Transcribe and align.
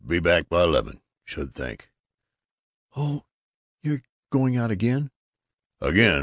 Be 0.07 0.17
back 0.19 0.49
by 0.49 0.63
eleven, 0.63 0.99
should 1.25 1.53
think." 1.53 1.91
"Oh! 2.95 3.25
You're 3.83 4.01
going 4.31 4.57
out 4.57 4.71
again?" 4.71 5.11
"Again! 5.79 6.19